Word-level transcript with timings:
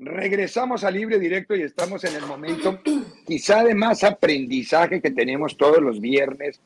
Regresamos 0.00 0.84
a 0.84 0.92
libre 0.92 1.18
directo 1.18 1.56
y 1.56 1.62
estamos 1.62 2.04
en 2.04 2.14
el 2.14 2.24
momento 2.24 2.80
quizá 3.26 3.64
de 3.64 3.74
más 3.74 4.04
aprendizaje 4.04 5.02
que 5.02 5.10
tenemos 5.10 5.56
todos 5.56 5.82
los 5.82 6.00
viernes, 6.00 6.60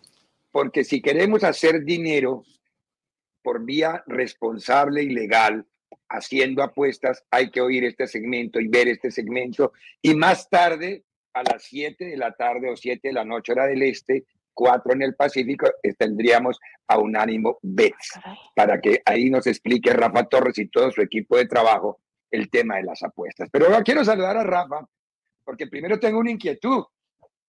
porque 0.50 0.84
si 0.84 1.00
queremos 1.00 1.42
hacer 1.42 1.82
dinero 1.82 2.44
por 3.42 3.64
vía 3.64 4.04
responsable 4.06 5.02
y 5.02 5.08
legal, 5.08 5.66
haciendo 6.10 6.62
apuestas, 6.62 7.24
hay 7.30 7.50
que 7.50 7.62
oír 7.62 7.84
este 7.84 8.06
segmento 8.06 8.60
y 8.60 8.68
ver 8.68 8.88
este 8.88 9.10
segmento. 9.10 9.72
Y 10.02 10.14
más 10.14 10.50
tarde, 10.50 11.04
a 11.32 11.42
las 11.42 11.64
7 11.64 12.04
de 12.04 12.16
la 12.18 12.34
tarde 12.34 12.70
o 12.70 12.76
7 12.76 13.08
de 13.08 13.14
la 13.14 13.24
noche, 13.24 13.52
hora 13.52 13.66
del 13.66 13.82
este, 13.82 14.26
4 14.52 14.92
en 14.92 15.02
el 15.02 15.14
Pacífico, 15.14 15.70
tendríamos 15.96 16.60
a 16.86 16.98
Unánimo 16.98 17.58
Bets, 17.62 18.20
para 18.54 18.78
que 18.78 19.00
ahí 19.06 19.30
nos 19.30 19.46
explique 19.46 19.90
Rafa 19.94 20.24
Torres 20.24 20.58
y 20.58 20.68
todo 20.68 20.90
su 20.90 21.00
equipo 21.00 21.38
de 21.38 21.46
trabajo 21.46 21.98
el 22.32 22.50
tema 22.50 22.76
de 22.76 22.84
las 22.84 23.02
apuestas. 23.02 23.48
Pero 23.52 23.66
ahora 23.66 23.82
quiero 23.82 24.04
saludar 24.04 24.36
a 24.38 24.42
Rafa, 24.42 24.84
porque 25.44 25.68
primero 25.68 26.00
tengo 26.00 26.18
una 26.18 26.30
inquietud 26.30 26.82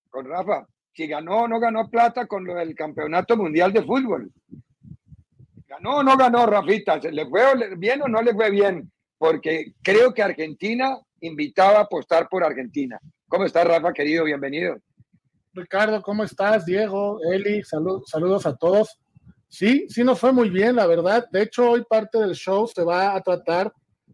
con 0.09 0.25
Rafa. 0.25 0.67
Si 0.93 1.07
ganó 1.07 1.43
o 1.43 1.47
no 1.47 1.59
ganó 1.59 1.89
plata 1.89 2.27
con 2.27 2.45
lo 2.45 2.53
del 2.53 2.75
Campeonato 2.75 3.35
Mundial 3.35 3.73
de 3.73 3.81
Fútbol. 3.81 4.31
¿Ganó 5.67 5.97
o 5.97 6.03
no 6.03 6.15
ganó, 6.17 6.45
Rafita? 6.45 7.01
¿Se 7.01 7.11
le 7.11 7.27
fue 7.27 7.75
bien 7.77 8.03
o 8.03 8.07
no 8.07 8.21
le 8.21 8.33
fue 8.33 8.51
bien? 8.51 8.91
Porque 9.17 9.73
creo 9.81 10.13
que 10.13 10.21
Argentina 10.21 10.99
invitaba 11.21 11.79
a 11.79 11.83
apostar 11.83 12.27
por 12.29 12.43
Argentina. 12.43 12.99
¿Cómo 13.27 13.45
estás, 13.45 13.65
Rafa, 13.65 13.91
querido? 13.93 14.25
Bienvenido. 14.25 14.77
Ricardo, 15.53 16.01
¿cómo 16.01 16.23
estás? 16.23 16.65
Diego, 16.65 17.19
Eli, 17.31 17.63
saludos 17.63 18.45
a 18.45 18.55
todos. 18.55 18.99
Sí, 19.47 19.85
sí 19.87 20.03
nos 20.03 20.19
fue 20.19 20.31
muy 20.33 20.49
bien, 20.49 20.75
la 20.75 20.85
verdad. 20.87 21.27
De 21.31 21.43
hecho, 21.43 21.71
hoy 21.71 21.83
parte 21.87 22.19
del 22.19 22.33
show 22.33 22.67
se 22.67 22.83
va 22.83 23.15
a 23.15 23.21
tratar 23.21 23.71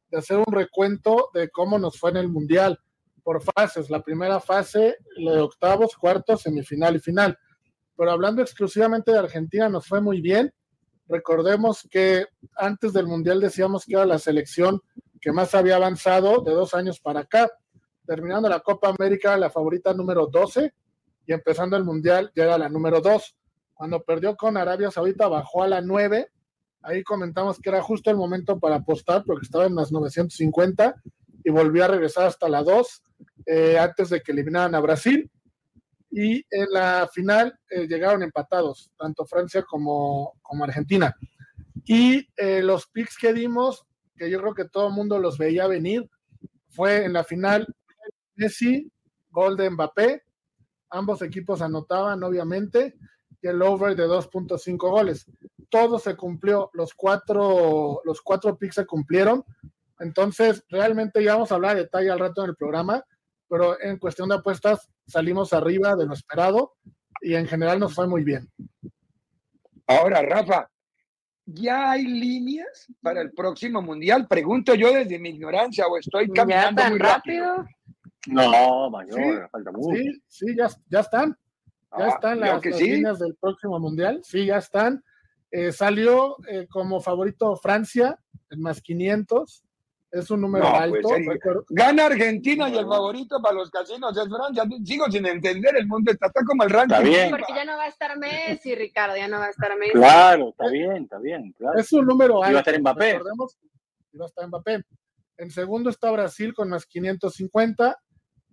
de 0.10 0.18
hacer 0.18 0.38
un 0.38 0.52
recuento 0.54 1.30
de 1.34 1.50
cómo 1.50 1.78
nos 1.78 2.00
fue 2.00 2.12
en 2.12 2.18
el 2.18 2.30
Mundial 2.30 2.80
por 3.24 3.42
fases. 3.42 3.90
La 3.90 4.02
primera 4.02 4.40
fase, 4.40 4.98
la 5.18 5.44
octavos, 5.44 5.96
cuartos, 5.96 6.42
semifinal 6.42 6.96
y 6.96 7.00
final. 7.00 7.38
Pero 7.96 8.12
hablando 8.12 8.42
exclusivamente 8.42 9.12
de 9.12 9.20
Argentina, 9.20 9.70
nos 9.70 9.88
fue 9.88 10.02
muy 10.02 10.22
bien. 10.22 10.54
Recordemos 11.08 11.88
que 11.90 12.26
antes 12.56 12.94
del 12.94 13.08
Mundial 13.08 13.40
decíamos 13.40 13.86
que 13.86 13.94
era 13.94 14.06
la 14.06 14.20
selección 14.20 14.82
que 15.20 15.32
más 15.32 15.54
había 15.54 15.76
avanzado 15.76 16.42
de 16.42 16.52
dos 16.52 16.74
años 16.74 17.00
para 17.00 17.22
acá. 17.22 17.50
Terminando 18.06 18.48
la 18.50 18.62
Copa 18.62 18.90
América, 18.98 19.38
la 19.38 19.50
favorita 19.50 19.94
número 19.94 20.28
12 20.28 20.74
y 21.26 21.34
empezando 21.34 21.78
el 21.78 21.84
Mundial 21.84 22.32
ya 22.36 22.46
era 22.46 22.58
la 22.58 22.70
número 22.70 23.02
2. 23.02 23.36
Cuando 23.74 24.02
perdió 24.02 24.36
con 24.36 24.58
Arabia 24.58 24.90
Saudita 24.90 25.28
bajó 25.28 25.64
a 25.64 25.68
la 25.68 25.82
9 25.82 26.32
Ahí 26.82 27.04
comentamos 27.04 27.60
que 27.60 27.70
era 27.70 27.82
justo 27.82 28.10
el 28.10 28.16
momento 28.16 28.60
para 28.60 28.76
apostar 28.76 29.24
porque 29.26 29.46
estaba 29.46 29.66
en 29.66 29.76
las 29.76 29.92
950 29.92 30.96
y 31.44 31.50
volvió 31.50 31.86
a 31.86 31.90
regresar 31.90 32.28
hasta 32.28 32.48
la 32.48 32.64
2 32.64 33.04
eh, 33.46 33.78
antes 33.78 34.10
de 34.10 34.22
que 34.22 34.32
eliminaran 34.32 34.76
a 34.76 34.80
Brasil. 34.80 35.30
Y 36.12 36.38
en 36.50 36.68
la 36.72 37.08
final 37.14 37.60
eh, 37.70 37.86
llegaron 37.88 38.24
empatados, 38.24 38.92
tanto 38.98 39.26
Francia 39.26 39.64
como, 39.64 40.34
como 40.42 40.64
Argentina. 40.64 41.16
Y 41.86 42.28
eh, 42.38 42.62
los 42.64 42.88
picks 42.88 43.18
que 43.18 43.34
dimos, 43.34 43.86
que 44.16 44.30
yo 44.30 44.40
creo 44.40 44.54
que 44.54 44.66
todo 44.66 44.88
el 44.88 44.94
mundo 44.94 45.20
los 45.20 45.38
veía 45.38 45.68
venir, 45.68 46.10
fue 46.70 47.06
en 47.06 47.14
la 47.14 47.24
final 47.24 47.68
Messi, 48.36 48.92
gol 49.30 49.58
de 49.58 49.70
Mbappé. 49.70 50.24
Ambos 50.90 51.22
equipos 51.22 51.62
anotaban, 51.62 52.24
obviamente, 52.24 52.96
y 53.42 53.48
el 53.48 53.62
over 53.62 53.96
de 53.96 54.08
2.5 54.08 54.78
goles 54.78 55.28
todo 55.70 56.00
se 56.00 56.16
cumplió, 56.16 56.70
los 56.74 56.94
cuatro, 56.94 58.02
los 58.06 58.22
cuatro 58.22 58.58
picks 58.58 58.76
se 58.76 58.86
cumplieron. 58.86 59.44
Entonces, 60.00 60.64
realmente 60.70 61.24
ya 61.24 61.34
vamos 61.34 61.52
a 61.52 61.56
hablar 61.56 61.76
de 61.76 61.84
detalle 61.84 62.10
al 62.10 62.20
rato 62.20 62.44
en 62.44 62.50
el 62.50 62.56
programa, 62.56 63.04
pero 63.48 63.80
en 63.82 63.98
cuestión 63.98 64.30
de 64.30 64.36
apuestas 64.36 64.90
salimos 65.08 65.54
arriba 65.54 65.96
de 65.96 66.06
lo 66.06 66.14
esperado 66.14 66.74
y 67.22 67.36
en 67.36 67.48
general 67.48 67.80
nos 67.80 67.94
fue 67.94 68.08
muy 68.08 68.24
bien. 68.24 68.50
Ahora, 69.88 70.22
Rafa, 70.22 70.70
¿ya 71.46 71.92
hay 71.92 72.06
líneas 72.06 72.88
para 73.02 73.22
el 73.22 73.32
próximo 73.32 73.82
mundial? 73.82 74.28
Pregunto 74.28 74.76
yo 74.76 74.94
desde 74.94 75.20
mi 75.20 75.30
ignorancia 75.30 75.88
o 75.88 75.98
estoy 75.98 76.30
caminando 76.30 76.84
muy 76.90 77.00
rápido. 77.00 77.66
No, 78.28 78.90
mayor, 78.90 79.50
falta 79.50 79.72
mucho. 79.72 79.98
Sí, 79.98 80.22
sí, 80.28 80.56
ya, 80.56 80.68
ya 80.90 81.00
están. 81.00 81.38
Ya 81.98 82.06
ah, 82.06 82.10
están 82.10 82.40
las, 82.40 82.64
líneas 82.64 83.18
del 83.18 83.36
próximo 83.36 83.80
mundial. 83.80 84.22
Sí, 84.24 84.46
ya 84.46 84.58
están. 84.58 85.04
Eh, 85.52 85.72
salió 85.72 86.38
eh, 86.48 86.68
como 86.70 87.02
favorito 87.02 87.56
Francia, 87.56 88.18
en 88.50 88.62
más 88.62 88.82
500. 88.82 89.64
Es 90.12 90.32
un 90.32 90.42
número 90.42 90.68
pues, 90.68 90.82
alto. 90.82 91.10
gana 91.70 92.08
Argentina 92.08 92.68
y 92.68 92.78
el 92.78 92.88
favorito 92.88 93.40
para 93.44 93.54
los 93.54 93.70
casinos 93.70 94.18
es 94.18 94.28
Francia. 94.28 94.64
Sigo 94.84 95.06
sin 95.12 95.26
entender, 95.28 95.76
el 95.76 95.88
mundo 95.88 96.12
está, 96.12 96.32
como 96.46 96.64
el 96.64 96.70
ranking. 96.72 97.30
Porque 97.30 97.54
ya 97.56 97.64
no 97.64 97.78
va 97.78 97.84
a 97.84 97.88
estar 97.90 98.18
Messi, 98.18 98.74
Ricardo, 98.74 99.16
ya 99.16 99.28
no 99.28 99.38
va 99.38 99.46
a 99.46 99.50
estar 99.50 99.78
Messi. 99.78 99.94
Claro, 99.94 100.50
está 100.50 100.68
bien, 100.70 101.04
está 101.04 101.20
bien. 101.20 101.56
Es 101.78 101.94
un 101.94 102.08
número 102.08 102.44
alto. 102.44 102.54
va 102.54 102.60
a 102.60 102.62
estar 102.62 102.80
Mbappé. 102.80 103.14
Recordemos, 103.14 103.58
va 104.20 104.26
a 104.26 104.28
estar 104.28 104.48
Mbappé. 104.48 104.84
En 105.38 105.52
segundo 105.52 105.92
está 105.92 106.10
Brasil 106.10 106.54
con 106.56 106.70
más 106.70 106.88
550. 106.88 107.98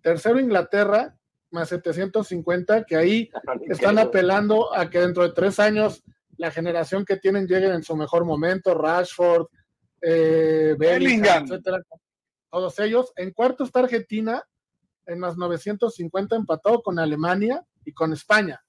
Tercero 0.02 0.38
Inglaterra, 0.38 1.16
más 1.50 1.70
750, 1.70 2.84
que 2.84 2.96
ahí 2.96 3.30
están 3.70 3.98
apelando 3.98 4.74
a 4.74 4.90
que 4.90 5.00
dentro 5.00 5.22
de 5.22 5.32
tres 5.32 5.58
años 5.58 6.04
la 6.36 6.50
generación 6.50 7.04
que 7.04 7.16
tienen 7.16 7.47
lleguen 7.47 7.72
en 7.72 7.82
su 7.82 7.97
mejor 7.97 8.24
momento, 8.24 8.74
Rashford, 8.74 9.47
eh, 10.00 10.74
Bellingham, 10.78 11.44
etcétera, 11.44 11.82
todos 12.50 12.78
ellos. 12.78 13.12
En 13.16 13.32
cuarto 13.32 13.64
está 13.64 13.80
Argentina, 13.80 14.42
en 15.06 15.19
más 15.19 15.36
950 15.36 16.36
empatado 16.36 16.82
con 16.82 16.98
Alemania 16.98 17.64
y 17.84 17.92
con 17.92 18.12
España. 18.12 18.60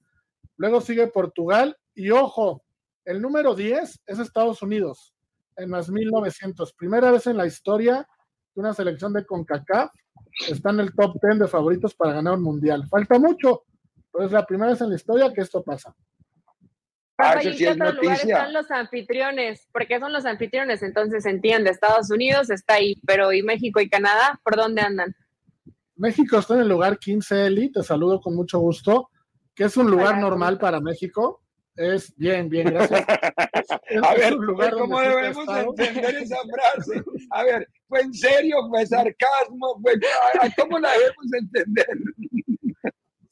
Luego 0.58 0.82
sigue 0.82 1.08
Portugal 1.08 1.78
y 1.94 2.12
ojo, 2.12 2.64
el 3.06 3.22
número 3.22 3.56
10 3.56 4.02
es 4.06 4.20
Estados 4.20 4.62
Unidos, 4.62 5.14
en 5.56 5.70
más 5.70 5.90
1900. 5.90 6.74
Primera 6.74 7.12
vez 7.12 7.28
en 7.28 7.38
la 7.38 7.46
historia 7.46 8.08
que 8.54 8.60
una 8.60 8.74
selección 8.74 9.14
de 9.14 9.26
CONCACAF 9.26 9.92
está 10.50 10.72
en 10.72 10.80
el 10.80 10.94
top 10.94 11.16
10 11.22 11.40
de 11.40 11.48
favoritos 11.48 11.96
para 11.96 12.14
ganar 12.14 12.34
un 12.34 12.44
mundial. 12.44 12.88
Falta 12.90 13.20
mucho, 13.20 13.64
pero 14.12 14.26
es 14.26 14.32
la 14.32 14.46
primera 14.46 14.72
vez 14.72 14.82
en 14.82 14.90
la 14.90 14.96
historia 14.96 15.32
que 15.34 15.42
esto 15.42 15.64
pasa. 15.64 15.96
Ah, 17.20 17.40
¿Y 17.44 17.56
qué 17.58 17.70
otro 17.70 17.92
lugar 17.94 18.18
están 18.18 18.54
los 18.54 18.70
anfitriones? 18.70 19.68
Porque 19.72 20.00
son 20.00 20.14
los 20.14 20.26
anfitriones, 20.26 20.84
entonces 20.84 21.26
entiende. 21.26 21.72
Estados 21.72 22.12
Unidos 22.12 22.52
está 22.52 22.76
ahí, 22.76 22.96
pero 23.08 23.34
¿y 23.34 23.42
México 23.42 23.80
y 23.82 23.90
Canadá? 23.90 24.40
¿Por 24.44 24.56
dónde 24.56 24.82
andan? 24.82 25.16
México 25.96 26.38
está 26.38 26.54
en 26.54 26.62
el 26.62 26.70
lugar 26.70 27.00
15, 27.00 27.48
Eli, 27.48 27.72
te 27.72 27.82
saludo 27.82 28.22
con 28.22 28.36
mucho 28.36 28.60
gusto, 28.60 29.10
que 29.56 29.64
es 29.64 29.76
un 29.78 29.90
lugar 29.90 30.20
normal 30.20 30.60
para 30.60 30.80
México. 30.80 31.42
Es 31.76 32.16
bien, 32.18 32.50
bien, 32.50 32.70
gracias. 32.70 33.06
a 34.04 34.14
ver, 34.16 34.36
¿cómo 34.74 35.00
debemos 35.00 35.48
entender 35.48 36.16
esa 36.18 36.38
frase? 36.38 37.04
A 37.32 37.44
ver, 37.44 37.68
¿fue 37.88 38.02
en 38.02 38.14
serio? 38.14 38.58
¿Fue 38.70 38.86
sarcasmo? 38.86 39.82
¿Cómo 40.58 40.80
la 40.80 40.92
debemos 40.92 41.34
entender? 41.40 41.88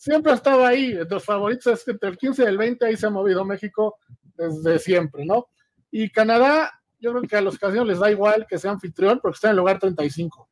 Siempre 0.06 0.32
ha 0.32 0.36
estado 0.36 0.64
ahí. 0.64 0.94
Los 1.10 1.26
favoritos 1.26 1.66
es 1.74 1.84
que 1.84 1.92
entre 1.92 2.10
el 2.10 2.18
15 2.18 2.44
y 2.44 2.46
el 2.46 2.58
20 2.58 2.86
ahí 2.86 2.96
se 2.96 3.08
ha 3.08 3.10
movido 3.10 3.44
México 3.44 3.98
desde 4.36 4.78
siempre, 4.78 5.26
¿no? 5.26 5.48
Y 5.90 6.12
Canadá, 6.12 6.72
yo 7.00 7.12
creo 7.12 7.24
que 7.24 7.36
a 7.36 7.42
los 7.42 7.58
casinos 7.58 7.88
les 7.88 8.00
da 8.00 8.12
igual 8.12 8.46
que 8.48 8.60
sea 8.60 8.72
anfitrión 8.72 9.20
porque 9.20 9.36
está 9.36 9.48
en 9.48 9.52
el 9.52 9.58
lugar 9.58 9.80
35. 9.80 10.48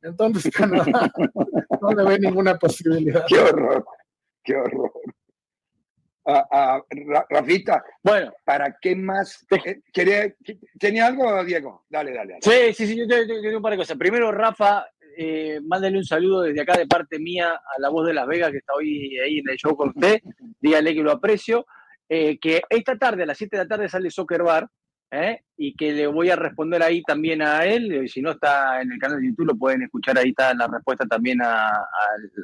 Entonces 0.00 0.50
Canadá 0.54 0.86
no 1.82 1.90
le 1.90 2.04
ve 2.04 2.18
ninguna 2.18 2.56
posibilidad. 2.56 3.24
Qué 3.28 3.38
horror, 3.38 3.84
qué 4.42 4.56
horror. 4.56 4.92
Uh, 6.28 6.80
Rafita, 7.28 7.84
bueno, 8.02 8.32
¿para 8.44 8.76
qué 8.80 8.96
más? 8.96 9.46
¿Quería, 9.92 10.34
¿Tenía 10.76 11.06
algo, 11.06 11.44
Diego? 11.44 11.84
Dale, 11.88 12.12
dale. 12.12 12.38
Sí, 12.40 12.72
sí, 12.74 12.86
sí, 12.86 12.96
yo 12.96 13.06
tengo 13.06 13.58
un 13.58 13.62
par 13.62 13.72
de 13.72 13.78
cosas. 13.78 13.96
Primero, 13.96 14.32
Rafa, 14.32 14.86
eh, 15.16 15.60
mándenle 15.64 15.98
un 15.98 16.04
saludo 16.04 16.42
desde 16.42 16.60
acá 16.60 16.76
de 16.76 16.86
parte 16.86 17.18
mía 17.18 17.54
a 17.54 17.80
la 17.80 17.88
voz 17.88 18.06
de 18.06 18.14
Las 18.14 18.26
Vegas 18.26 18.50
que 18.50 18.58
está 18.58 18.74
hoy 18.74 19.18
ahí 19.18 19.38
en 19.38 19.48
el 19.48 19.56
show 19.56 19.76
con 19.76 19.88
usted. 19.90 20.20
Dígale 20.60 20.94
que 20.94 21.02
lo 21.02 21.12
aprecio. 21.12 21.66
Eh, 22.08 22.38
que 22.38 22.62
esta 22.68 22.96
tarde, 22.96 23.24
a 23.24 23.26
las 23.26 23.38
7 23.38 23.56
de 23.56 23.62
la 23.64 23.68
tarde, 23.68 23.88
sale 23.88 24.10
Soccer 24.10 24.42
Bar. 24.42 24.68
¿Eh? 25.10 25.40
Y 25.56 25.74
que 25.74 25.92
le 25.92 26.06
voy 26.06 26.30
a 26.30 26.36
responder 26.36 26.82
ahí 26.82 27.02
también 27.02 27.42
a 27.42 27.64
él. 27.64 28.08
Si 28.08 28.20
no 28.20 28.32
está 28.32 28.80
en 28.82 28.92
el 28.92 28.98
canal 28.98 29.20
de 29.20 29.28
YouTube, 29.28 29.46
lo 29.46 29.56
pueden 29.56 29.82
escuchar 29.82 30.18
ahí 30.18 30.30
está 30.30 30.54
la 30.54 30.66
respuesta 30.66 31.06
también 31.06 31.40
a, 31.42 31.70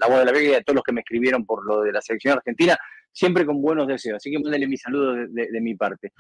la 0.01 0.07
voz 0.07 0.19
de 0.21 0.25
la 0.25 0.33
Vega 0.33 0.51
y 0.51 0.55
a 0.55 0.63
todos 0.63 0.77
los 0.77 0.85
que 0.85 0.93
me 0.93 1.01
escribieron 1.01 1.45
por 1.45 1.65
lo 1.67 1.83
de 1.83 1.93
la 1.93 2.01
selección 2.01 2.37
argentina. 2.37 2.77
Siempre 3.15 3.45
con 3.45 3.61
buenos 3.61 3.87
deseos. 3.87 4.17
Así 4.17 4.31
que 4.31 4.39
mándenle 4.39 4.67
mi 4.67 4.79
saludo 4.79 5.15
de 5.27 5.61
mi 5.61 5.75
parte. 5.75 6.13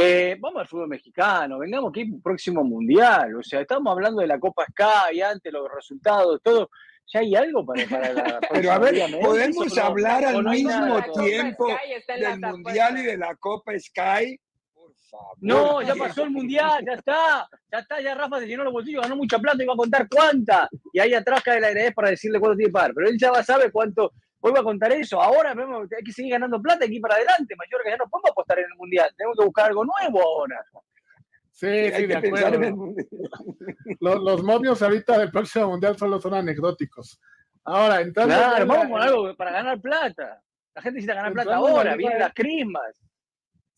Eh, 0.00 0.36
vamos 0.38 0.60
al 0.60 0.68
fútbol 0.68 0.88
mexicano, 0.88 1.58
vengamos 1.58 1.90
aquí 1.90 2.04
próximo 2.22 2.62
mundial. 2.62 3.34
O 3.36 3.42
sea, 3.42 3.62
estamos 3.62 3.90
hablando 3.90 4.20
de 4.20 4.28
la 4.28 4.38
Copa 4.38 4.64
Sky, 4.70 5.20
antes 5.22 5.52
los 5.52 5.68
resultados, 5.74 6.40
todo. 6.42 6.70
Ya 7.12 7.20
hay 7.20 7.34
algo 7.34 7.64
para, 7.64 7.84
para 7.86 8.12
la. 8.12 8.40
Pero 8.52 8.70
a 8.70 8.78
ver, 8.78 8.94
podemos 9.20 9.78
hablar 9.78 10.24
al 10.24 10.44
mismo 10.44 11.02
tiempo 11.14 11.66
del 12.06 12.38
mundial 12.38 12.98
y 12.98 13.02
de 13.02 13.16
la 13.16 13.34
Copa 13.36 13.72
Sky. 13.78 14.38
Favor. 15.10 15.36
No, 15.40 15.82
ya 15.82 15.94
pasó 15.94 16.24
el 16.24 16.30
mundial, 16.30 16.84
ya 16.84 16.92
está. 16.92 17.48
Ya 17.72 17.78
está, 17.78 18.00
ya 18.00 18.14
Rafa 18.14 18.40
se 18.40 18.46
llenó 18.46 18.64
los 18.64 18.72
bolsillos, 18.72 19.02
ganó 19.02 19.16
mucha 19.16 19.38
plata 19.38 19.62
y 19.62 19.66
va 19.66 19.72
a 19.72 19.76
contar 19.76 20.08
cuánta. 20.08 20.68
Y 20.92 21.00
ahí 21.00 21.14
atrás 21.14 21.42
cae 21.42 21.60
la 21.60 21.68
ARS 21.68 21.94
para 21.94 22.10
decirle 22.10 22.38
cuánto 22.38 22.56
tiene 22.56 22.68
que 22.68 22.72
pagar. 22.72 22.92
Pero 22.94 23.08
él 23.08 23.16
ya 23.18 23.42
sabe 23.42 23.70
cuánto. 23.70 24.12
Vuelvo 24.40 24.58
a 24.58 24.64
contar 24.64 24.92
eso. 24.92 25.20
Ahora 25.20 25.52
hay 25.52 26.04
que 26.04 26.12
seguir 26.12 26.32
ganando 26.32 26.60
plata 26.62 26.86
y 26.86 26.94
ir 26.94 27.00
para 27.00 27.16
adelante. 27.16 27.56
Mayor 27.56 27.82
que 27.82 27.90
ya 27.90 27.96
no 27.96 28.08
podemos 28.08 28.30
apostar 28.30 28.58
en 28.58 28.66
el 28.66 28.76
mundial. 28.76 29.10
Tenemos 29.16 29.36
que 29.36 29.44
buscar 29.44 29.66
algo 29.66 29.84
nuevo 29.84 30.22
ahora. 30.22 30.64
Sí, 31.50 31.90
sí, 31.90 32.06
de 32.06 32.16
acuerdo. 32.16 32.94
Los, 34.00 34.20
los 34.20 34.42
momios 34.44 34.80
ahorita 34.80 35.18
del 35.18 35.32
próximo 35.32 35.70
mundial 35.70 35.96
solo 35.96 36.20
son 36.20 36.34
anecdóticos. 36.34 37.20
Ahora, 37.64 38.00
entonces. 38.00 38.36
Claro, 38.36 38.66
vamos 38.66 38.88
con 38.88 39.02
algo 39.02 39.36
para 39.36 39.50
ganar 39.52 39.80
plata. 39.80 40.40
La 40.74 40.82
gente 40.82 40.96
necesita 40.98 41.14
ganar 41.14 41.32
plata 41.32 41.56
ahora, 41.56 41.96
vienen 41.96 42.20
las 42.20 42.32
crismas. 42.32 43.02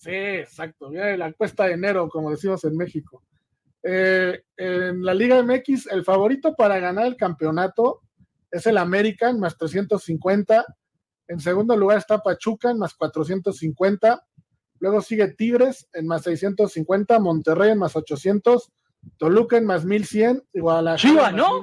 Sí, 0.00 0.14
exacto, 0.14 0.88
viene 0.88 1.19
la 1.19 1.31
cuesta 1.35 1.67
de 1.67 1.73
enero, 1.73 2.08
como 2.08 2.31
decimos 2.31 2.64
en 2.64 2.75
México. 2.75 3.23
Eh, 3.82 4.44
en 4.56 5.05
la 5.05 5.12
Liga 5.12 5.43
MX, 5.43 5.88
el 5.88 6.05
favorito 6.05 6.55
para 6.55 6.79
ganar 6.79 7.06
el 7.06 7.19
campeonato 7.19 8.00
es 8.50 8.67
el 8.67 8.79
American, 8.79 9.38
más 9.38 9.58
350. 9.58 10.64
En 11.29 11.38
segundo 11.38 11.76
lugar 11.76 11.99
está 11.99 12.19
Pachuca, 12.19 12.70
en 12.70 12.79
más 12.79 12.94
450. 12.94 14.26
Luego 14.79 15.02
sigue 15.02 15.35
Tigres, 15.35 15.87
en 15.93 16.06
más 16.06 16.23
650. 16.23 17.20
Monterrey, 17.20 17.73
en 17.73 17.79
más 17.79 17.94
800. 17.94 18.73
Toluca, 19.19 19.58
en 19.58 19.67
más 19.67 19.85
1100. 19.85 20.43
Y 20.55 20.61
Guadalajara, 20.61 21.32
¿no? 21.32 21.61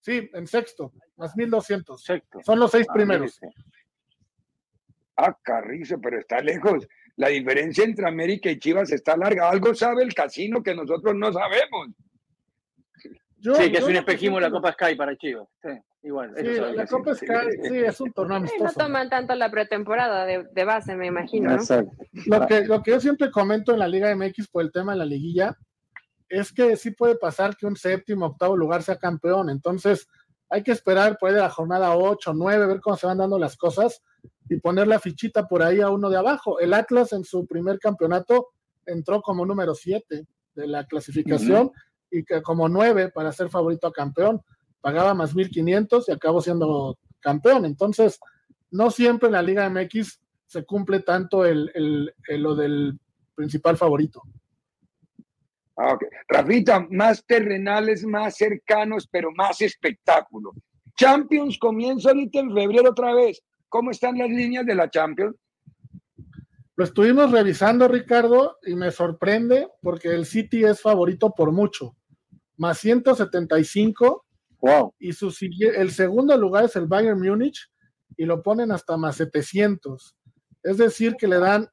Sí, 0.00 0.28
en 0.34 0.46
sexto, 0.46 0.92
más 1.16 1.34
1200. 1.34 2.04
Son 2.44 2.58
los 2.58 2.70
seis 2.70 2.86
ah, 2.90 2.92
primeros. 2.92 3.40
Ah, 5.16 5.34
Carrizo, 5.42 5.98
pero 5.98 6.18
está 6.18 6.40
lejos. 6.40 6.86
La 7.16 7.28
diferencia 7.28 7.84
entre 7.84 8.08
América 8.08 8.50
y 8.50 8.58
Chivas 8.58 8.90
está 8.90 9.16
larga. 9.16 9.50
Algo 9.50 9.74
sabe 9.74 10.02
el 10.02 10.14
casino 10.14 10.62
que 10.62 10.74
nosotros 10.74 11.14
no 11.14 11.32
sabemos. 11.32 11.88
sí, 13.38 13.70
que 13.70 13.78
es 13.78 13.84
un 13.84 13.96
espejismo 13.96 14.40
la 14.40 14.50
Copa 14.50 14.72
Sky 14.72 14.94
para 14.94 15.16
Chivas. 15.16 15.46
Sí, 15.62 15.68
igual. 16.04 16.32
Sí, 16.36 16.44
la 16.74 16.86
Copa 16.86 17.14
Sky 17.14 17.28
sí, 17.62 17.76
es 17.78 18.00
un 18.00 18.12
torneo 18.12 18.38
amistoso. 18.38 18.64
no 18.64 18.72
toman 18.72 19.10
tanto 19.10 19.34
la 19.34 19.50
pretemporada 19.50 20.24
de, 20.24 20.64
base, 20.64 20.96
me 20.96 21.06
imagino. 21.06 21.56
Lo, 22.26 22.46
que, 22.46 22.64
lo 22.64 22.82
que 22.82 22.92
yo 22.92 23.00
siempre 23.00 23.30
comento 23.30 23.72
en 23.72 23.80
la 23.80 23.88
Liga 23.88 24.14
MX 24.14 24.48
por 24.48 24.62
el 24.62 24.72
tema 24.72 24.92
de 24.92 24.98
la 24.98 25.04
liguilla 25.04 25.56
es 26.30 26.50
que 26.50 26.76
sí 26.76 26.92
puede 26.92 27.16
pasar 27.16 27.56
que 27.56 27.66
un 27.66 27.76
séptimo, 27.76 28.24
octavo 28.24 28.56
lugar 28.56 28.82
sea 28.82 28.96
campeón. 28.96 29.50
Entonces, 29.50 30.08
hay 30.48 30.62
que 30.62 30.72
esperar 30.72 31.18
por 31.18 31.28
ahí 31.28 31.34
de 31.34 31.42
la 31.42 31.50
jornada 31.50 31.94
8, 31.94 32.32
9, 32.34 32.66
ver 32.66 32.80
cómo 32.80 32.96
se 32.96 33.06
van 33.06 33.18
dando 33.18 33.38
las 33.38 33.56
cosas 33.56 34.02
y 34.52 34.60
poner 34.60 34.86
la 34.86 35.00
fichita 35.00 35.48
por 35.48 35.62
ahí 35.62 35.80
a 35.80 35.90
uno 35.90 36.10
de 36.10 36.18
abajo. 36.18 36.60
El 36.60 36.74
Atlas 36.74 37.12
en 37.12 37.24
su 37.24 37.46
primer 37.46 37.78
campeonato 37.78 38.48
entró 38.84 39.22
como 39.22 39.46
número 39.46 39.74
7 39.74 40.26
de 40.54 40.66
la 40.66 40.86
clasificación 40.86 41.70
y 42.10 42.24
que 42.24 42.42
como 42.42 42.68
9 42.68 43.10
para 43.10 43.32
ser 43.32 43.48
favorito 43.48 43.86
a 43.86 43.92
campeón. 43.92 44.42
Pagaba 44.80 45.14
más 45.14 45.34
1.500 45.34 46.04
y 46.08 46.12
acabó 46.12 46.40
siendo 46.42 46.98
campeón. 47.20 47.64
Entonces, 47.64 48.18
no 48.70 48.90
siempre 48.90 49.28
en 49.28 49.32
la 49.32 49.42
Liga 49.42 49.68
MX 49.70 50.20
se 50.46 50.64
cumple 50.64 51.00
tanto 51.00 51.46
el, 51.46 52.12
lo 52.28 52.54
del 52.54 52.98
principal 53.34 53.76
favorito. 53.76 54.22
Ah, 55.78 55.96
Rafita, 56.28 56.86
más 56.90 57.24
terrenales, 57.24 58.04
más 58.04 58.36
cercanos, 58.36 59.08
pero 59.10 59.30
más 59.32 59.62
espectáculo. 59.62 60.52
Champions 60.94 61.56
comienza 61.58 62.10
ahorita 62.10 62.40
en 62.40 62.52
febrero 62.52 62.90
otra 62.90 63.14
vez. 63.14 63.42
¿Cómo 63.72 63.90
están 63.90 64.18
las 64.18 64.28
líneas 64.28 64.66
de 64.66 64.74
la 64.74 64.90
Champions? 64.90 65.34
Lo 66.76 66.84
estuvimos 66.84 67.30
revisando, 67.30 67.88
Ricardo, 67.88 68.58
y 68.66 68.74
me 68.74 68.90
sorprende 68.90 69.66
porque 69.80 70.08
el 70.08 70.26
City 70.26 70.62
es 70.62 70.82
favorito 70.82 71.32
por 71.34 71.52
mucho. 71.52 71.96
Más 72.58 72.76
175. 72.80 74.26
Wow. 74.60 74.94
Y 74.98 75.14
su, 75.14 75.34
el 75.74 75.90
segundo 75.90 76.36
lugar 76.36 76.64
es 76.66 76.76
el 76.76 76.86
Bayern 76.86 77.18
Múnich 77.18 77.72
y 78.18 78.26
lo 78.26 78.42
ponen 78.42 78.72
hasta 78.72 78.98
más 78.98 79.16
700. 79.16 80.16
Es 80.64 80.76
decir, 80.76 81.16
que 81.16 81.26
le 81.26 81.38
dan 81.38 81.66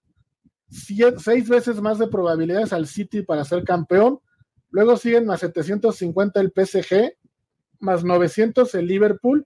seis 0.69 1.49
veces 1.49 1.81
más 1.81 1.99
de 1.99 2.07
probabilidades 2.07 2.71
al 2.71 2.87
City 2.87 3.23
para 3.23 3.43
ser 3.43 3.65
campeón. 3.65 4.21
Luego 4.69 4.95
siguen 4.95 5.25
más 5.25 5.41
750 5.41 6.39
el 6.39 6.53
PSG, 6.55 7.11
más 7.81 8.05
900 8.05 8.73
el 8.75 8.87
Liverpool 8.87 9.45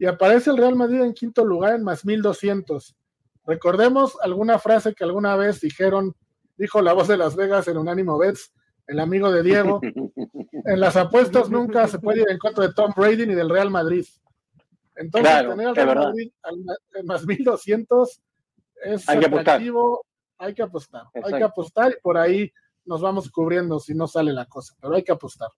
y 0.00 0.06
aparece 0.06 0.50
el 0.50 0.56
Real 0.56 0.74
Madrid 0.74 1.02
en 1.02 1.12
quinto 1.12 1.44
lugar 1.44 1.74
en 1.74 1.84
más 1.84 2.06
1200. 2.06 2.96
Recordemos 3.44 4.16
alguna 4.22 4.58
frase 4.58 4.94
que 4.94 5.04
alguna 5.04 5.36
vez 5.36 5.60
dijeron, 5.60 6.16
dijo 6.56 6.80
la 6.80 6.94
voz 6.94 7.06
de 7.06 7.18
Las 7.18 7.36
Vegas 7.36 7.68
en 7.68 7.76
Unánimo 7.76 8.16
Bets, 8.16 8.50
el 8.86 8.98
amigo 8.98 9.30
de 9.30 9.42
Diego. 9.42 9.80
En 10.62 10.78
las 10.78 10.94
apuestas 10.94 11.48
nunca 11.48 11.88
se 11.88 11.98
puede 11.98 12.20
ir 12.20 12.30
en 12.30 12.36
contra 12.36 12.66
de 12.66 12.74
Tom 12.74 12.92
Brady 12.94 13.26
ni 13.26 13.34
del 13.34 13.48
Real 13.48 13.70
Madrid. 13.70 14.04
Entonces, 14.94 15.32
tener 15.32 15.68
al 15.68 15.76
Real 15.76 15.96
Madrid 15.96 16.32
en 16.94 17.06
más 17.06 17.26
1200 17.26 18.20
es 18.84 19.08
atractivo, 19.08 20.04
hay 20.36 20.52
que 20.52 20.62
apostar, 20.62 21.04
hay 21.14 21.32
que 21.32 21.42
apostar 21.42 21.92
y 21.92 22.00
por 22.02 22.18
ahí 22.18 22.52
nos 22.84 23.00
vamos 23.00 23.30
cubriendo 23.30 23.80
si 23.80 23.94
no 23.94 24.06
sale 24.06 24.34
la 24.34 24.44
cosa, 24.44 24.74
pero 24.80 24.94
hay 24.94 25.02
que 25.02 25.12
apostar. 25.12 25.48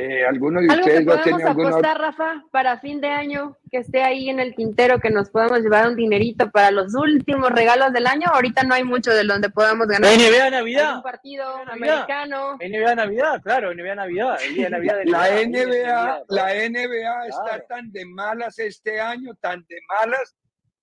Eh, 0.00 0.24
¿Alguno 0.24 0.60
de 0.60 0.68
ustedes 0.68 1.08
va 1.08 1.14
a 1.14 1.22
tener 1.24 1.44
apostar, 1.44 1.98
Rafa, 1.98 2.44
para 2.52 2.78
fin 2.78 3.00
de 3.00 3.08
año, 3.08 3.56
que 3.68 3.78
esté 3.78 4.00
ahí 4.00 4.30
en 4.30 4.38
el 4.38 4.54
tintero, 4.54 5.00
que 5.00 5.10
nos 5.10 5.28
podamos 5.28 5.58
llevar 5.58 5.88
un 5.88 5.96
dinerito 5.96 6.52
para 6.52 6.70
los 6.70 6.94
últimos 6.94 7.50
regalos 7.50 7.92
del 7.92 8.06
año? 8.06 8.28
Ahorita 8.32 8.62
no 8.62 8.74
hay 8.74 8.84
mucho 8.84 9.10
de 9.10 9.24
donde 9.24 9.50
podamos 9.50 9.88
ganar. 9.88 10.12
NBA 10.16 10.50
Navidad. 10.50 10.98
Un 10.98 11.02
partido 11.02 11.44
americano. 11.66 12.58
NBA 12.60 12.94
Navidad, 12.94 13.42
claro, 13.42 13.74
NBA 13.74 13.96
Navidad. 13.96 14.38
El 14.46 14.54
día 14.54 14.70
Navidad 14.70 15.00
la, 15.04 15.30
NBA, 15.30 16.22
la 16.28 16.54
NBA 16.54 17.26
está 17.26 17.66
tan 17.66 17.90
de 17.90 18.04
malas 18.04 18.56
este 18.60 19.00
año, 19.00 19.34
tan 19.40 19.66
de 19.68 19.80
malas, 19.88 20.36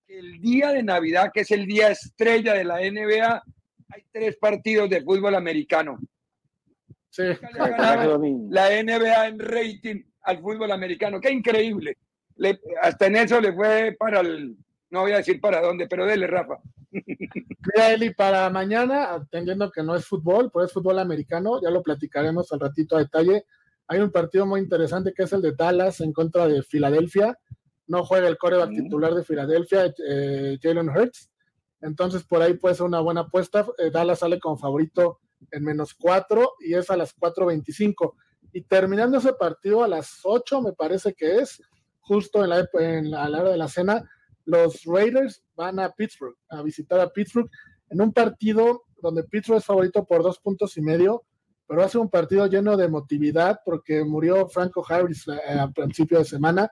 el 0.09 0.41
día 0.41 0.71
de 0.71 0.83
Navidad, 0.83 1.31
que 1.33 1.39
es 1.39 1.51
el 1.51 1.65
día 1.65 1.87
estrella 1.87 2.53
de 2.53 2.65
la 2.65 2.79
NBA, 2.79 3.43
hay 3.93 4.03
tres 4.11 4.35
partidos 4.35 4.89
de 4.89 5.01
fútbol 5.01 5.35
americano. 5.35 5.99
Sí. 7.15 7.23
La 8.49 8.83
NBA 8.83 9.27
en 9.27 9.39
rating 9.39 10.03
al 10.23 10.39
fútbol 10.39 10.71
americano. 10.71 11.21
Qué 11.21 11.31
increíble. 11.31 11.97
hasta 12.81 13.07
en 13.07 13.15
eso 13.15 13.39
le 13.39 13.53
fue 13.53 13.95
para 13.97 14.19
el, 14.19 14.57
no 14.89 15.01
voy 15.01 15.13
a 15.13 15.17
decir 15.17 15.39
para 15.39 15.61
dónde, 15.61 15.87
pero 15.87 16.05
dele, 16.05 16.27
Rafa. 16.27 16.55
Mira, 16.91 17.93
Eli, 17.93 18.13
para 18.13 18.49
mañana, 18.49 19.13
atendiendo 19.13 19.71
que 19.71 19.83
no 19.83 19.95
es 19.95 20.05
fútbol, 20.05 20.49
pero 20.51 20.65
es 20.65 20.73
fútbol 20.73 20.99
americano, 20.99 21.61
ya 21.61 21.69
lo 21.69 21.83
platicaremos 21.83 22.51
al 22.51 22.59
ratito 22.59 22.95
a 22.95 22.99
detalle. 22.99 23.45
Hay 23.87 23.99
un 23.99 24.11
partido 24.11 24.45
muy 24.45 24.59
interesante 24.59 25.13
que 25.13 25.23
es 25.23 25.33
el 25.33 25.41
de 25.41 25.53
Dallas 25.53 26.01
en 26.01 26.11
contra 26.11 26.47
de 26.47 26.63
Filadelfia 26.63 27.37
no 27.87 28.03
juega 28.03 28.27
el 28.27 28.37
coreback 28.37 28.69
titular 28.69 29.13
de 29.13 29.23
Filadelfia, 29.23 29.93
eh, 30.07 30.57
Jalen 30.61 30.89
Hurts. 30.89 31.29
Entonces, 31.81 32.23
por 32.23 32.41
ahí 32.41 32.55
puede 32.55 32.75
ser 32.75 32.85
una 32.85 32.99
buena 32.99 33.21
apuesta. 33.21 33.65
Eh, 33.77 33.91
Dallas 33.91 34.19
sale 34.19 34.39
como 34.39 34.57
favorito 34.57 35.19
en 35.51 35.63
menos 35.63 35.93
cuatro 35.93 36.53
y 36.59 36.73
es 36.73 36.89
a 36.89 36.97
las 36.97 37.15
4.25. 37.15 38.13
Y 38.53 38.61
terminando 38.63 39.17
ese 39.17 39.33
partido 39.33 39.83
a 39.83 39.87
las 39.87 40.19
8, 40.23 40.61
me 40.61 40.73
parece 40.73 41.13
que 41.13 41.37
es, 41.37 41.61
justo 41.99 42.43
en 42.43 42.49
la, 42.49 42.67
en 42.73 43.11
la, 43.11 43.23
a 43.23 43.29
la 43.29 43.41
hora 43.41 43.51
de 43.51 43.57
la 43.57 43.67
cena, 43.67 44.09
los 44.45 44.83
Raiders 44.85 45.43
van 45.55 45.79
a 45.79 45.89
Pittsburgh, 45.91 46.35
a 46.49 46.61
visitar 46.61 46.99
a 46.99 47.09
Pittsburgh, 47.09 47.49
en 47.89 48.01
un 48.01 48.13
partido 48.13 48.83
donde 49.01 49.23
Pittsburgh 49.23 49.59
es 49.59 49.65
favorito 49.65 50.05
por 50.05 50.23
dos 50.23 50.39
puntos 50.39 50.77
y 50.77 50.81
medio, 50.81 51.23
pero 51.67 51.83
hace 51.83 51.97
un 51.97 52.09
partido 52.09 52.45
lleno 52.47 52.77
de 52.77 52.85
emotividad 52.85 53.59
porque 53.65 54.03
murió 54.03 54.47
Franco 54.47 54.85
Harris 54.87 55.27
eh, 55.27 55.59
a 55.59 55.69
principio 55.69 56.19
de 56.19 56.25
semana 56.25 56.71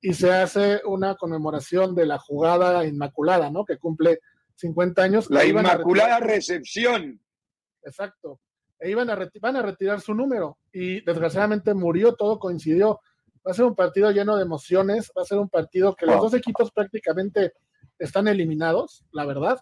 y 0.00 0.12
se 0.14 0.32
hace 0.32 0.82
una 0.84 1.14
conmemoración 1.16 1.94
de 1.94 2.06
la 2.06 2.18
jugada 2.18 2.84
inmaculada, 2.84 3.50
¿no? 3.50 3.64
Que 3.64 3.78
cumple 3.78 4.20
50 4.56 5.02
años. 5.02 5.30
La 5.30 5.44
inmaculada 5.44 6.20
recepción. 6.20 7.20
Exacto. 7.86 8.40
E 8.78 8.90
iban 8.90 9.08
a, 9.08 9.18
van 9.40 9.56
a 9.56 9.62
retirar 9.62 10.00
su 10.00 10.14
número 10.14 10.58
y 10.72 11.00
desgraciadamente 11.02 11.72
murió, 11.72 12.14
todo 12.14 12.38
coincidió. 12.38 13.00
Va 13.46 13.52
a 13.52 13.54
ser 13.54 13.64
un 13.64 13.74
partido 13.74 14.10
lleno 14.10 14.36
de 14.36 14.42
emociones, 14.42 15.10
va 15.16 15.22
a 15.22 15.26
ser 15.26 15.38
un 15.38 15.48
partido 15.48 15.94
que 15.94 16.04
los 16.04 16.20
dos 16.20 16.34
equipos 16.34 16.70
prácticamente 16.72 17.54
están 17.98 18.28
eliminados, 18.28 19.04
la 19.12 19.24
verdad, 19.24 19.58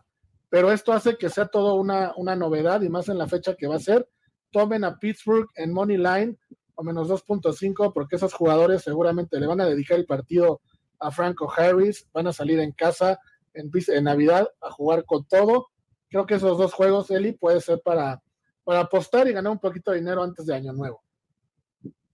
pero 0.48 0.72
esto 0.72 0.92
hace 0.92 1.16
que 1.16 1.28
sea 1.28 1.46
todo 1.46 1.74
una, 1.74 2.12
una 2.16 2.34
novedad 2.34 2.80
y 2.80 2.88
más 2.88 3.08
en 3.08 3.18
la 3.18 3.28
fecha 3.28 3.54
que 3.54 3.66
va 3.66 3.76
a 3.76 3.80
ser. 3.80 4.08
Tomen 4.50 4.84
a 4.84 4.98
Pittsburgh 4.98 5.48
en 5.56 5.72
Money 5.72 5.98
Line 5.98 6.38
o 6.76 6.82
menos 6.82 7.08
2.5, 7.08 7.92
porque 7.92 8.16
esos 8.16 8.32
jugadores 8.32 8.82
seguramente 8.82 9.38
le 9.38 9.46
van 9.46 9.60
a 9.60 9.66
dedicar 9.66 9.98
el 9.98 10.06
partido 10.06 10.60
a 10.98 11.10
Franco 11.10 11.52
Harris, 11.54 12.08
van 12.12 12.26
a 12.26 12.32
salir 12.32 12.58
en 12.60 12.72
casa 12.72 13.18
en, 13.52 13.70
en 13.72 14.04
Navidad 14.04 14.48
a 14.60 14.70
jugar 14.70 15.04
con 15.04 15.26
todo. 15.26 15.68
Creo 16.14 16.26
que 16.26 16.34
esos 16.36 16.56
dos 16.56 16.72
juegos, 16.72 17.10
Eli, 17.10 17.32
puede 17.32 17.60
ser 17.60 17.80
para, 17.84 18.22
para 18.62 18.78
apostar 18.78 19.26
y 19.26 19.32
ganar 19.32 19.50
un 19.50 19.58
poquito 19.58 19.90
de 19.90 19.98
dinero 19.98 20.22
antes 20.22 20.46
de 20.46 20.54
Año 20.54 20.72
Nuevo. 20.72 21.02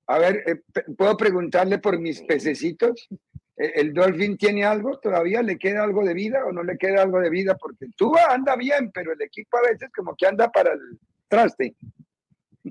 A 0.06 0.18
ver, 0.18 0.42
eh, 0.46 0.62
¿puedo 0.96 1.18
preguntarle 1.18 1.76
por 1.76 1.98
mis 1.98 2.22
pececitos? 2.22 3.10
¿El 3.54 3.92
Dolphin 3.92 4.38
tiene 4.38 4.64
algo? 4.64 4.98
¿Todavía 4.98 5.42
le 5.42 5.58
queda 5.58 5.82
algo 5.84 6.02
de 6.02 6.14
vida 6.14 6.46
o 6.46 6.50
no 6.50 6.62
le 6.62 6.78
queda 6.78 7.02
algo 7.02 7.20
de 7.20 7.28
vida? 7.28 7.58
Porque 7.58 7.88
Tua 7.94 8.24
anda 8.30 8.56
bien, 8.56 8.90
pero 8.90 9.12
el 9.12 9.20
equipo 9.20 9.58
a 9.58 9.70
veces 9.70 9.90
como 9.94 10.16
que 10.16 10.26
anda 10.26 10.50
para 10.50 10.72
el 10.72 10.98
traste. 11.28 11.76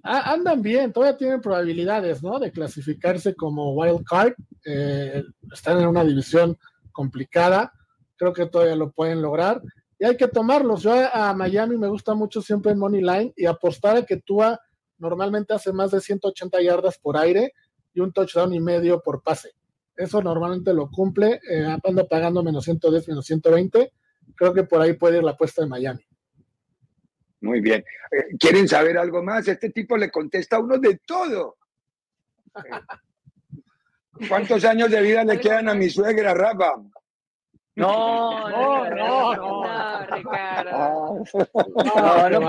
Ah, 0.01 0.33
andan 0.33 0.63
bien, 0.63 0.91
todavía 0.91 1.15
tienen 1.15 1.41
probabilidades, 1.41 2.23
¿no? 2.23 2.39
De 2.39 2.51
clasificarse 2.51 3.35
como 3.35 3.75
wild 3.75 4.03
card. 4.03 4.33
Eh, 4.65 5.23
están 5.53 5.79
en 5.79 5.89
una 5.89 6.03
división 6.03 6.57
complicada. 6.91 7.71
Creo 8.17 8.33
que 8.33 8.47
todavía 8.47 8.75
lo 8.75 8.89
pueden 8.89 9.21
lograr. 9.21 9.61
Y 9.99 10.05
hay 10.05 10.15
que 10.15 10.29
tomarlos. 10.29 10.81
Yo 10.81 10.93
a 11.13 11.33
Miami 11.33 11.77
me 11.77 11.87
gusta 11.87 12.15
mucho 12.15 12.41
siempre 12.41 12.71
en 12.71 12.79
Money 12.79 13.01
Line 13.01 13.33
y 13.35 13.45
apostar 13.45 13.97
a 13.97 14.05
que 14.05 14.17
Tua 14.17 14.59
normalmente 14.97 15.53
hace 15.53 15.73
más 15.73 15.91
de 15.91 15.99
180 15.99 16.61
yardas 16.61 16.97
por 16.97 17.17
aire 17.17 17.53
y 17.93 17.99
un 17.99 18.13
touchdown 18.13 18.53
y 18.53 18.61
medio 18.61 19.01
por 19.01 19.21
pase. 19.21 19.51
Eso 19.95 20.21
normalmente 20.21 20.73
lo 20.73 20.89
cumple. 20.89 21.41
Eh, 21.49 21.77
anda 21.83 22.07
pagando 22.07 22.41
menos 22.41 22.63
110, 22.63 23.09
menos 23.09 23.25
120. 23.25 23.91
Creo 24.35 24.53
que 24.53 24.63
por 24.63 24.81
ahí 24.81 24.93
puede 24.93 25.17
ir 25.17 25.23
la 25.23 25.31
apuesta 25.31 25.61
de 25.61 25.67
Miami. 25.67 26.05
Muy 27.41 27.59
bien. 27.59 27.83
Eh, 28.11 28.37
¿Quieren 28.39 28.67
saber 28.67 28.97
algo 28.97 29.21
más? 29.21 29.47
Este 29.49 29.69
tipo 29.69 29.97
le 29.97 30.09
contesta 30.09 30.55
a 30.55 30.59
uno 30.59 30.77
de 30.77 31.01
todo. 31.05 31.57
¿Cuántos 34.29 34.63
años 34.65 34.89
de 34.91 35.01
vida 35.01 35.23
le 35.23 35.39
quedan 35.39 35.69
a 35.69 35.73
mi 35.73 35.89
suegra, 35.89 36.33
Rafa? 36.33 36.73
No, 37.75 38.49
no, 38.49 38.89
no, 38.89 39.35
no, 39.35 40.05
Ricardo. 40.07 41.23
No, 41.85 42.29
no 42.29 42.39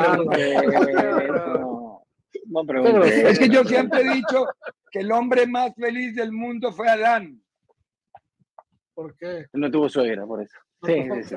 No, 2.73 3.05
Es 3.05 3.39
que 3.39 3.49
yo 3.49 3.65
siempre 3.65 4.01
he 4.01 4.15
dicho 4.15 4.47
que 4.91 5.01
el 5.01 5.13
hombre 5.13 5.47
más 5.47 5.75
feliz 5.75 6.17
del 6.17 6.33
mundo 6.33 6.73
fue 6.73 6.89
Adán. 6.89 7.41
¿Por 8.95 9.15
qué? 9.17 9.47
No 9.53 9.71
tuvo 9.71 9.89
suegra, 9.89 10.27
por 10.27 10.43
eso. 10.43 10.57
Sí, 10.85 11.07
sí, 11.15 11.25
sí. 11.25 11.37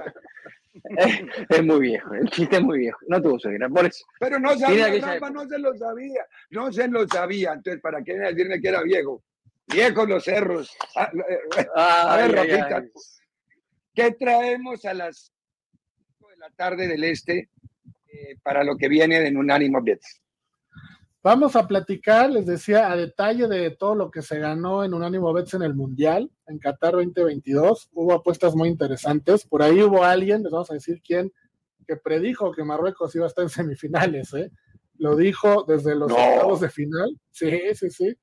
Es, 1.50 1.64
muy 1.64 1.82
viejo, 1.82 2.16
el 2.16 2.28
chiste 2.30 2.58
es 2.58 2.64
muy 2.64 2.80
viejo. 2.80 2.98
No 3.08 3.22
tuvo 3.22 3.38
suegra, 3.38 3.70
por 3.70 3.86
eso. 3.86 4.04
Pero 4.20 4.40
no 4.40 4.58
sabía, 4.58 4.88
Rafa, 5.00 5.30
no 5.30 5.48
se 5.48 5.60
lo 5.60 5.76
sabía. 5.76 6.26
No 6.50 6.72
se 6.72 6.88
lo 6.88 7.08
sabía. 7.08 7.54
Entonces, 7.54 7.80
¿para 7.82 8.04
qué 8.04 8.18
decirme 8.18 8.60
que 8.60 8.70
era 8.70 8.82
viejo? 8.82 9.24
Viejos 9.68 10.10
los 10.10 10.24
cerros. 10.24 10.76
Ah, 10.96 11.12
eh, 11.14 11.68
a 11.76 12.18
ver, 12.18 12.32
Rafita, 12.32 12.84
¿qué 13.94 14.12
traemos 14.12 14.86
a 14.86 14.94
las 14.94 15.32
5 16.20 16.30
de 16.30 16.38
la 16.38 16.50
tarde 16.52 16.88
del 16.88 17.04
este 17.04 17.50
eh, 18.08 18.38
para 18.44 18.64
lo 18.64 18.78
que 18.78 18.88
viene 18.88 19.26
en 19.26 19.38
Unánimo 19.38 19.82
Bets? 19.82 20.22
Vamos 21.24 21.56
a 21.56 21.66
platicar, 21.66 22.30
les 22.30 22.46
decía, 22.46 22.92
a 22.92 22.98
detalle 22.98 23.48
de 23.48 23.72
todo 23.72 23.96
lo 23.96 24.12
que 24.12 24.22
se 24.22 24.40
ganó 24.40 24.84
en 24.84 24.94
Unánimo 24.94 25.32
Bets 25.32 25.54
en 25.54 25.62
el 25.62 25.74
Mundial, 25.74 26.30
en 26.48 26.60
Qatar 26.60 26.96
2022. 26.96 27.92
Hubo 27.94 28.14
apuestas 28.14 28.56
muy 28.56 28.68
interesantes. 28.68 29.46
Por 29.46 29.64
ahí 29.64 29.82
hubo 29.82 30.04
alguien, 30.04 30.44
les 30.44 30.52
vamos 30.52 30.70
a 30.70 30.74
decir 30.74 31.02
quién, 31.02 31.32
que 31.88 31.96
predijo 31.96 32.52
que 32.52 32.66
Marruecos 32.66 33.16
iba 33.16 33.24
a 33.24 33.30
estar 33.30 33.44
en 33.44 33.50
semifinales. 33.50 34.34
¿eh? 34.34 34.52
Lo 34.98 35.16
dijo 35.16 35.64
desde 35.66 35.96
los 35.96 36.12
octavos 36.12 36.60
de 36.60 36.70
final. 36.70 37.18
Sí, 37.32 37.58
sí, 37.74 37.90
sí. 37.90 38.14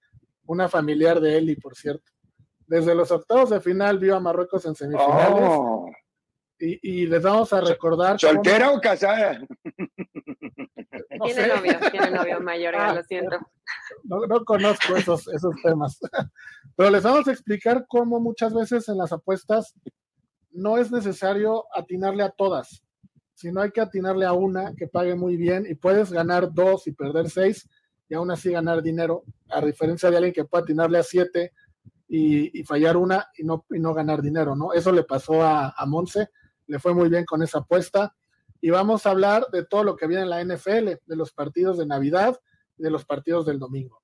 Una 0.44 0.68
familiar 0.68 1.20
de 1.20 1.38
Eli, 1.38 1.56
por 1.56 1.76
cierto. 1.76 2.12
Desde 2.70 2.94
los 2.94 3.10
octavos 3.10 3.50
de 3.50 3.60
final 3.60 3.98
vio 3.98 4.14
a 4.14 4.20
Marruecos 4.20 4.64
en 4.64 4.76
semifinales. 4.76 5.42
Oh. 5.42 5.90
Y, 6.60 7.04
les 7.06 7.20
vamos 7.20 7.52
a 7.52 7.60
recordar. 7.60 8.20
¿Soltera 8.20 8.70
o 8.70 8.80
casada? 8.80 9.40
tiene 11.24 11.48
novio, 11.48 11.78
tiene 11.90 12.10
novio 12.12 12.40
mayor, 12.40 12.76
ah, 12.76 12.94
lo 12.94 13.02
siento. 13.02 13.38
No, 14.04 14.44
conozco 14.44 14.94
esos, 14.94 15.26
esos 15.26 15.52
temas. 15.64 15.98
Pero 16.76 16.90
les 16.90 17.02
vamos 17.02 17.26
a 17.26 17.32
explicar 17.32 17.86
cómo 17.88 18.20
muchas 18.20 18.54
veces 18.54 18.88
en 18.88 18.98
las 18.98 19.10
apuestas 19.10 19.74
no 20.52 20.78
es 20.78 20.92
necesario 20.92 21.64
atinarle 21.74 22.22
a 22.22 22.30
todas, 22.30 22.84
sino 23.34 23.62
hay 23.62 23.72
que 23.72 23.80
atinarle 23.80 24.26
a 24.26 24.32
una 24.32 24.74
que 24.76 24.86
pague 24.86 25.16
muy 25.16 25.36
bien 25.36 25.66
y 25.68 25.74
puedes 25.74 26.12
ganar 26.12 26.52
dos 26.52 26.86
y 26.86 26.92
perder 26.92 27.30
seis 27.30 27.68
y 28.08 28.14
aún 28.14 28.30
así 28.30 28.52
ganar 28.52 28.80
dinero, 28.80 29.24
a 29.48 29.60
diferencia 29.60 30.08
de 30.08 30.18
alguien 30.18 30.34
que 30.34 30.44
puede 30.44 30.62
atinarle 30.62 30.98
a 30.98 31.02
siete 31.02 31.52
y, 32.12 32.64
fallar 32.64 32.96
una 32.96 33.28
y 33.36 33.44
no, 33.44 33.64
y 33.70 33.78
no 33.78 33.94
ganar 33.94 34.20
dinero, 34.20 34.56
¿no? 34.56 34.72
Eso 34.72 34.90
le 34.90 35.04
pasó 35.04 35.42
a, 35.42 35.72
a 35.76 35.86
Monse, 35.86 36.28
le 36.66 36.80
fue 36.80 36.92
muy 36.92 37.08
bien 37.08 37.24
con 37.24 37.40
esa 37.42 37.58
apuesta 37.58 38.14
y 38.60 38.70
vamos 38.70 39.06
a 39.06 39.10
hablar 39.10 39.46
de 39.52 39.64
todo 39.64 39.84
lo 39.84 39.96
que 39.96 40.08
viene 40.08 40.24
en 40.24 40.30
la 40.30 40.44
NFL, 40.44 40.88
de 41.06 41.16
los 41.16 41.32
partidos 41.32 41.78
de 41.78 41.86
Navidad 41.86 42.38
y 42.76 42.82
de 42.82 42.90
los 42.90 43.04
partidos 43.04 43.46
del 43.46 43.60
domingo. 43.60 44.02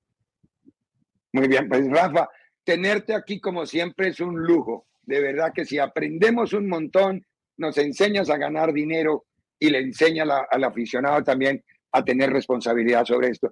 Muy 1.33 1.49
bien, 1.49 1.67
pues 1.67 1.85
Rafa, 1.89 2.29
tenerte 2.63 3.13
aquí 3.13 3.41
como 3.41 3.65
siempre 3.65 4.07
es 4.07 4.21
un 4.21 4.41
lujo. 4.41 4.87
De 5.03 5.21
verdad 5.21 5.51
que 5.53 5.65
si 5.65 5.77
aprendemos 5.77 6.53
un 6.53 6.69
montón, 6.69 7.25
nos 7.57 7.77
enseñas 7.77 8.29
a 8.29 8.37
ganar 8.37 8.71
dinero 8.71 9.25
y 9.59 9.69
le 9.69 9.79
enseña 9.79 10.23
al 10.49 10.63
aficionado 10.63 11.23
también 11.23 11.63
a 11.91 12.03
tener 12.03 12.31
responsabilidad 12.31 13.03
sobre 13.05 13.29
esto. 13.29 13.51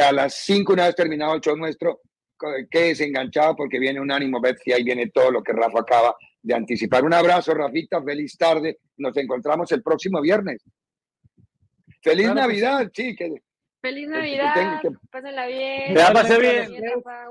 A 0.00 0.12
las 0.12 0.34
cinco, 0.44 0.74
una 0.74 0.86
vez 0.86 0.94
terminado 0.94 1.34
el 1.34 1.40
show 1.40 1.56
nuestro, 1.56 2.00
quédese 2.70 3.04
enganchado 3.04 3.56
porque 3.56 3.78
viene 3.78 4.00
un 4.00 4.10
ánimo, 4.10 4.40
bet 4.40 4.58
y 4.64 4.72
ahí 4.72 4.82
viene 4.82 5.10
todo 5.10 5.30
lo 5.30 5.42
que 5.42 5.52
Rafa 5.52 5.80
acaba 5.80 6.16
de 6.42 6.54
anticipar. 6.54 7.04
Un 7.04 7.14
abrazo, 7.14 7.54
Rafita, 7.54 8.02
feliz 8.02 8.36
tarde. 8.36 8.78
Nos 8.96 9.16
encontramos 9.16 9.70
el 9.72 9.82
próximo 9.82 10.20
viernes. 10.20 10.64
Feliz 12.02 12.32
Navidad, 12.32 12.90
sí. 12.94 13.14
Feliz 13.82 14.08
Navidad, 14.08 14.82
pásenla 15.10 15.46
bien. 15.46 15.94
bien. 16.38 16.82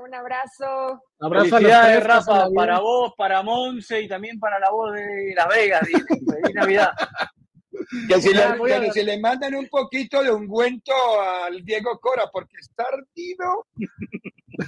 un 0.02 0.14
abrazo. 0.14 1.00
abrazo 1.20 1.56
Felicidades, 1.56 2.04
Rafa, 2.04 2.48
para 2.54 2.80
vos, 2.80 3.12
para 3.16 3.42
Monse 3.42 4.02
y 4.02 4.08
también 4.08 4.38
para 4.40 4.58
la 4.58 4.70
voz 4.70 4.92
de 4.94 5.32
Las 5.36 5.48
Vegas. 5.48 5.80
Feliz 5.82 6.54
Navidad. 6.54 6.90
Que 8.08 8.20
si, 8.20 8.34
le, 8.34 8.92
si, 8.92 9.02
le, 9.04 9.20
mandan 9.20 9.54
un 9.54 9.68
poquito 9.68 10.22
de 10.22 10.30
ungüento 10.30 10.92
al 11.44 11.64
Diego 11.64 11.98
Cora 12.00 12.28
porque 12.32 12.56
está 12.60 12.84
ardido. 12.84 13.66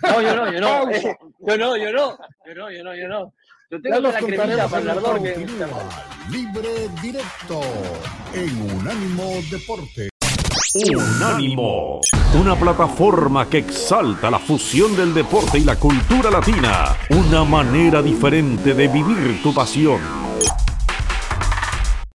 No, 0.03 0.23
yo 0.23 0.37
no, 0.37 0.53
yo 0.53 0.61
no. 0.61 0.91
Yo 1.45 1.59
no, 1.59 1.77
yo 1.77 1.93
no. 1.93 2.19
Yo 2.47 2.55
no, 2.55 2.71
yo 2.71 2.85
no, 2.85 2.95
yo 2.95 3.09
no. 3.09 3.35
Yo 3.71 3.81
tengo 3.83 4.01
la 4.01 4.13
cremita 4.13 4.69
para 4.69 4.93
el 5.15 5.41
Libre 6.31 6.89
directo 7.03 7.61
en 8.33 8.79
Unánimo 8.79 9.33
Deporte. 9.51 10.09
Unánimo, 10.95 12.01
una 12.41 12.55
plataforma 12.57 13.49
que 13.49 13.59
exalta 13.59 14.31
la 14.31 14.39
fusión 14.39 14.97
del 14.97 15.13
deporte 15.13 15.59
y 15.59 15.65
la 15.65 15.77
cultura 15.77 16.31
latina, 16.31 16.97
una 17.11 17.45
manera 17.45 18.01
diferente 18.01 18.73
de 18.73 18.89
vivir 18.89 19.43
tu 19.43 19.53
pasión. 19.53 20.01